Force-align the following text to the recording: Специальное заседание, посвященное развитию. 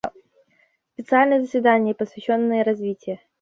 Специальное 0.95 1.41
заседание, 1.41 1.93
посвященное 1.93 2.63
развитию. 2.63 3.19